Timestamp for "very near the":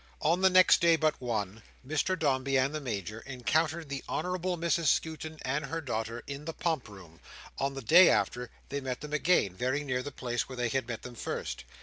9.55-10.11